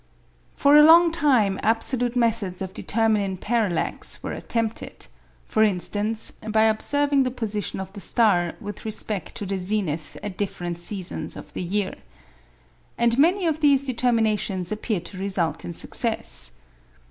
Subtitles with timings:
[0.55, 5.05] For a long time absolute methods of determining parallax were attempted;
[5.45, 10.37] for instance, by observing the position of the star with respect to the zenith at
[10.37, 11.93] different seasons of the year.
[12.97, 16.53] And many of these determinations appeared to result in success.